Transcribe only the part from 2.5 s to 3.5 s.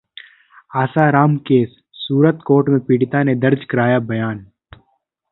में पीड़िता ने